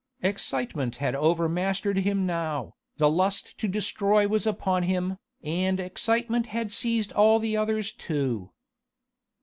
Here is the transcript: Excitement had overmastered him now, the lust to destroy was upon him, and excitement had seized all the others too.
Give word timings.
Excitement 0.23 0.95
had 0.95 1.13
overmastered 1.13 1.99
him 1.99 2.25
now, 2.25 2.73
the 2.97 3.07
lust 3.07 3.55
to 3.59 3.67
destroy 3.67 4.27
was 4.27 4.47
upon 4.47 4.81
him, 4.81 5.19
and 5.43 5.79
excitement 5.79 6.47
had 6.47 6.71
seized 6.71 7.13
all 7.13 7.37
the 7.37 7.55
others 7.55 7.91
too. 7.91 8.51